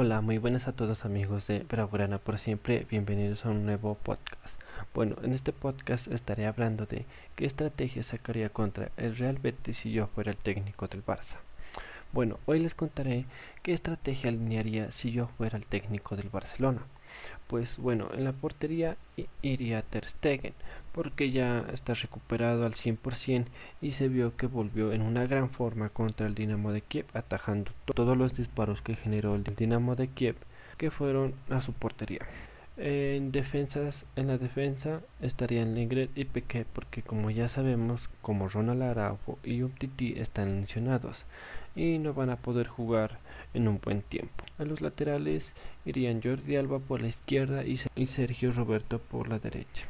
Hola, 0.00 0.20
muy 0.20 0.38
buenas 0.38 0.68
a 0.68 0.72
todos 0.72 1.04
amigos 1.04 1.48
de 1.48 1.66
Bravurana 1.68 2.18
por 2.18 2.38
siempre, 2.38 2.86
bienvenidos 2.88 3.44
a 3.44 3.48
un 3.48 3.66
nuevo 3.66 3.96
podcast. 3.96 4.60
Bueno, 4.94 5.16
en 5.24 5.32
este 5.32 5.52
podcast 5.52 6.06
estaré 6.06 6.46
hablando 6.46 6.86
de 6.86 7.04
qué 7.34 7.44
estrategia 7.46 8.04
sacaría 8.04 8.48
contra 8.48 8.92
el 8.96 9.16
Real 9.16 9.38
Betis 9.38 9.78
si 9.78 9.90
yo 9.90 10.06
fuera 10.06 10.30
el 10.30 10.36
técnico 10.36 10.86
del 10.86 11.04
Barça. 11.04 11.38
Bueno, 12.10 12.38
hoy 12.46 12.60
les 12.60 12.74
contaré 12.74 13.26
qué 13.62 13.72
estrategia 13.72 14.30
alinearía 14.30 14.90
si 14.90 15.12
yo 15.12 15.28
fuera 15.36 15.58
el 15.58 15.66
técnico 15.66 16.16
del 16.16 16.30
Barcelona. 16.30 16.80
Pues 17.46 17.76
bueno, 17.76 18.08
en 18.14 18.24
la 18.24 18.32
portería 18.32 18.96
iría 19.42 19.82
Ter 19.82 20.06
Stegen, 20.06 20.54
porque 20.92 21.30
ya 21.30 21.66
está 21.70 21.92
recuperado 21.92 22.64
al 22.64 22.72
100% 22.72 23.44
y 23.82 23.90
se 23.92 24.08
vio 24.08 24.36
que 24.36 24.46
volvió 24.46 24.92
en 24.92 25.02
una 25.02 25.26
gran 25.26 25.50
forma 25.50 25.90
contra 25.90 26.26
el 26.26 26.34
Dinamo 26.34 26.72
de 26.72 26.80
Kiev, 26.80 27.06
atajando 27.12 27.72
todos 27.94 28.16
los 28.16 28.34
disparos 28.34 28.80
que 28.80 28.96
generó 28.96 29.34
el 29.34 29.44
Dinamo 29.44 29.94
de 29.94 30.08
Kiev, 30.08 30.36
que 30.78 30.90
fueron 30.90 31.34
a 31.50 31.60
su 31.60 31.74
portería. 31.74 32.26
En 32.80 33.32
defensas, 33.32 34.06
en 34.14 34.28
la 34.28 34.38
defensa 34.38 35.00
estarían 35.20 35.74
Lingred 35.74 36.10
y 36.14 36.26
Peque 36.26 36.64
porque 36.72 37.02
como 37.02 37.28
ya 37.28 37.48
sabemos, 37.48 38.08
como 38.22 38.46
Ronald 38.46 38.82
Araujo 38.82 39.40
y 39.42 39.62
Umtiti 39.62 40.14
están 40.16 40.60
lesionados 40.60 41.26
y 41.74 41.98
no 41.98 42.14
van 42.14 42.30
a 42.30 42.36
poder 42.36 42.68
jugar 42.68 43.18
en 43.52 43.66
un 43.66 43.80
buen 43.80 44.02
tiempo. 44.02 44.44
A 44.58 44.64
los 44.64 44.80
laterales 44.80 45.56
irían 45.84 46.22
Jordi 46.22 46.54
Alba 46.54 46.78
por 46.78 47.02
la 47.02 47.08
izquierda 47.08 47.64
y 47.64 48.06
Sergio 48.06 48.52
Roberto 48.52 49.00
por 49.00 49.28
la 49.28 49.40
derecha. 49.40 49.88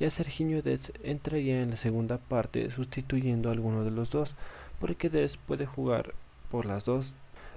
Ya 0.00 0.10
Serginho 0.10 0.62
Dez 0.62 0.92
entraría 1.04 1.62
en 1.62 1.70
la 1.70 1.76
segunda 1.76 2.18
parte 2.18 2.72
sustituyendo 2.72 3.50
a 3.50 3.52
alguno 3.52 3.84
de 3.84 3.92
los 3.92 4.10
dos, 4.10 4.34
porque 4.80 5.10
Dez 5.10 5.36
puede 5.36 5.64
jugar 5.64 6.12
por 6.50 6.66
las 6.66 6.84
dos 6.84 7.14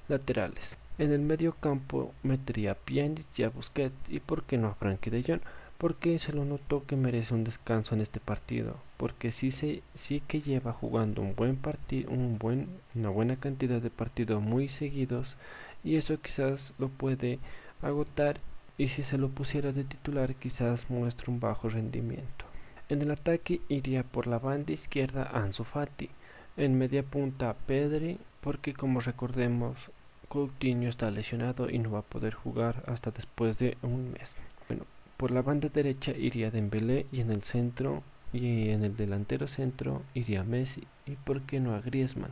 laterales. 0.07 0.77
En 0.99 1.13
el 1.13 1.21
medio 1.21 1.53
campo 1.53 2.13
metería 2.23 2.73
a 2.73 2.75
Pjanic 2.75 3.25
y 3.37 3.43
a 3.43 3.49
Busquets 3.49 3.95
y 4.09 4.19
por 4.19 4.43
qué 4.43 4.57
no 4.57 4.67
a 4.67 4.75
Frankie 4.75 5.09
de 5.09 5.23
Jong, 5.23 5.39
porque 5.77 6.19
se 6.19 6.33
lo 6.33 6.43
notó 6.43 6.85
que 6.85 6.97
merece 6.97 7.33
un 7.33 7.45
descanso 7.45 7.95
en 7.95 8.01
este 8.01 8.19
partido, 8.19 8.75
porque 8.97 9.31
sí, 9.31 9.49
se, 9.49 9.81
sí 9.93 10.21
que 10.27 10.41
lleva 10.41 10.73
jugando 10.73 11.21
un 11.21 11.37
buen 11.37 11.55
partido, 11.55 12.11
un 12.11 12.37
buen, 12.37 12.67
una 12.95 13.07
buena 13.07 13.37
cantidad 13.37 13.81
de 13.81 13.89
partidos 13.89 14.41
muy 14.41 14.67
seguidos 14.67 15.37
y 15.85 15.95
eso 15.95 16.19
quizás 16.19 16.73
lo 16.77 16.89
puede 16.89 17.39
agotar 17.81 18.35
y 18.77 18.89
si 18.89 19.01
se 19.03 19.17
lo 19.17 19.29
pusiera 19.29 19.71
de 19.71 19.85
titular 19.85 20.35
quizás 20.35 20.89
muestre 20.89 21.31
un 21.31 21.39
bajo 21.39 21.69
rendimiento. 21.69 22.43
En 22.89 23.01
el 23.01 23.11
ataque 23.11 23.61
iría 23.69 24.03
por 24.03 24.27
la 24.27 24.39
banda 24.39 24.73
izquierda 24.73 25.31
Ansu 25.33 25.63
Fati, 25.63 26.09
en 26.57 26.77
media 26.77 27.03
punta 27.03 27.53
Pedri, 27.53 28.19
porque 28.41 28.73
como 28.73 28.99
recordemos 28.99 29.91
Coutinho 30.29 30.87
está 30.87 31.09
lesionado 31.11 31.69
y 31.69 31.79
no 31.79 31.91
va 31.91 31.99
a 31.99 32.03
poder 32.03 32.35
jugar 32.35 32.83
hasta 32.87 33.11
después 33.11 33.57
de 33.57 33.77
un 33.81 34.11
mes. 34.11 34.37
Bueno, 34.67 34.85
por 35.17 35.31
la 35.31 35.41
banda 35.41 35.69
derecha 35.69 36.11
iría 36.11 36.51
Dembélé 36.51 37.07
y 37.11 37.21
en 37.21 37.31
el 37.31 37.41
centro 37.41 38.03
y 38.31 38.69
en 38.69 38.85
el 38.85 38.95
delantero 38.95 39.47
centro 39.47 40.03
iría 40.13 40.43
Messi 40.43 40.83
y 41.07 41.15
por 41.15 41.41
qué 41.41 41.59
no 41.59 41.73
a 41.73 41.81
Griezmann, 41.81 42.31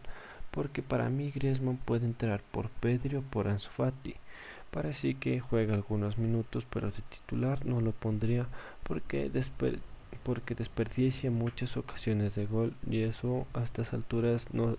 porque 0.51 0.83
para 0.83 1.09
mí 1.09 1.31
Griezmann 1.31 1.77
puede 1.77 2.05
entrar 2.05 2.41
por 2.51 2.69
Pedro 2.69 3.19
o 3.19 3.21
por 3.23 3.47
Ansu 3.47 3.71
Fati. 3.71 4.15
Parece 4.69 5.15
que 5.15 5.39
juega 5.39 5.73
algunos 5.73 6.17
minutos, 6.17 6.67
pero 6.69 6.91
de 6.91 7.01
titular 7.01 7.65
no 7.65 7.81
lo 7.81 7.93
pondría 7.93 8.47
porque 8.83 9.31
porque 10.23 10.55
desperdicia 10.55 11.31
muchas 11.31 11.77
ocasiones 11.77 12.35
de 12.35 12.45
gol 12.45 12.73
y 12.89 13.01
eso 13.01 13.47
a 13.53 13.63
estas 13.63 13.93
alturas 13.93 14.53
no 14.53 14.77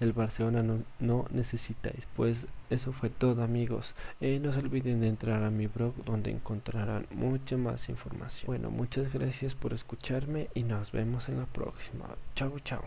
el 0.00 0.12
Barcelona 0.12 0.62
no, 0.98 1.26
necesita. 1.30 1.90
Pues 2.14 2.46
eso 2.70 2.92
fue 2.92 3.10
todo 3.10 3.42
amigos. 3.42 3.94
Eh, 4.20 4.40
no 4.40 4.52
se 4.52 4.60
olviden 4.60 5.00
de 5.00 5.08
entrar 5.08 5.42
a 5.44 5.50
mi 5.50 5.66
blog 5.66 5.94
donde 6.04 6.30
encontrarán 6.30 7.06
mucha 7.10 7.56
más 7.56 7.88
información. 7.88 8.46
Bueno, 8.46 8.70
muchas 8.70 9.12
gracias 9.12 9.54
por 9.54 9.72
escucharme 9.72 10.48
y 10.54 10.62
nos 10.62 10.92
vemos 10.92 11.28
en 11.28 11.38
la 11.38 11.46
próxima. 11.46 12.06
Chao, 12.34 12.58
chao. 12.60 12.86